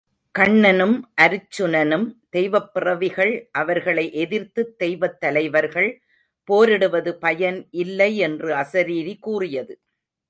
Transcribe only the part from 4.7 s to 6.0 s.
தெய்வத் தலைவர்கள்